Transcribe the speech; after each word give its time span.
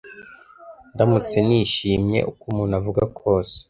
Ndubatse 0.93 1.37
nishimye, 1.47 2.19
uko 2.31 2.43
umuntu 2.51 2.73
avuga 2.79 3.03
kose. 3.19 3.55